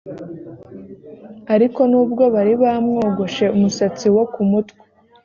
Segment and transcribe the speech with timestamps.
[1.53, 4.81] ariko nubwo bari bamwogoshe umusatsi wo ku mutwe